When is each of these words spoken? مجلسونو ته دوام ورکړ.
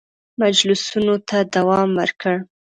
مجلسونو 0.41 1.15
ته 1.29 1.37
دوام 1.55 1.89
ورکړ. 1.99 2.35